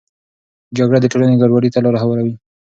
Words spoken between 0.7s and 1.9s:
جګړه د ټولنې ګډوډي ته